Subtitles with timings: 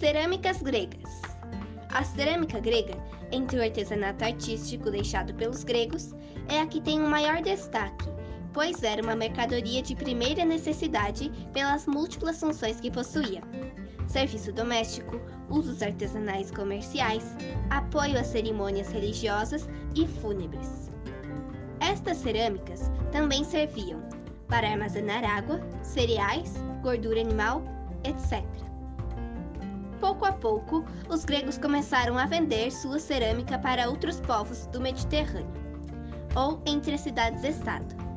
[0.00, 1.20] Cerâmicas gregas.
[1.90, 2.94] A cerâmica grega,
[3.30, 6.14] entre o artesanato artístico deixado pelos gregos,
[6.48, 8.08] é a que tem o maior destaque,
[8.50, 13.42] pois era uma mercadoria de primeira necessidade pelas múltiplas funções que possuía:
[14.08, 17.36] serviço doméstico, usos artesanais comerciais,
[17.68, 20.90] apoio a cerimônias religiosas e fúnebres.
[21.78, 24.00] Estas cerâmicas também serviam
[24.48, 27.62] para armazenar água, cereais, gordura animal,
[28.02, 28.42] etc.
[30.00, 35.52] Pouco a pouco, os gregos começaram a vender sua cerâmica para outros povos do Mediterrâneo
[36.34, 38.09] ou entre as cidades-estado